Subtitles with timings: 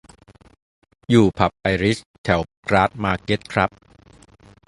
[1.09, 3.69] อยู่ผับไอริชแถวกราสมาร์เก็ตครับ